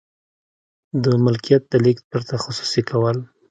د 1.03 1.05
ملکیت 1.25 1.63
د 1.71 1.73
لیږد 1.83 2.05
پرته 2.11 2.35
خصوصي 2.43 2.81
کول. 2.89 3.17